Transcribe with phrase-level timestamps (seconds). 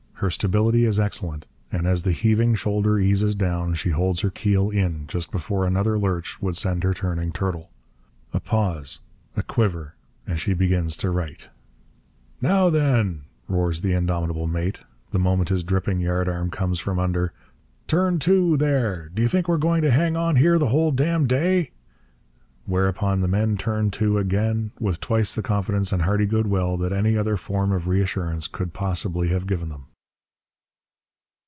[0.21, 1.47] Her stability is excellent.
[1.71, 5.97] And as the heaving shoulder eases down she holds her keel in, just before another
[5.97, 7.71] lurch would send her turning turtle.
[8.31, 8.99] A pause...
[9.35, 9.95] a quiver...
[10.27, 11.49] and she begins to right.
[12.39, 17.33] 'Now then,' roars the indomitable mate, the moment his dripping yardarm comes from under,
[17.87, 20.91] 'turn to, there d' y' think we 're going to hang on here the whole
[20.91, 21.71] damn' day?'
[22.67, 27.17] Whereupon the men turn to again with twice the confidence and hearty goodwill that any
[27.17, 29.85] other form of reassurance could possibly have given them.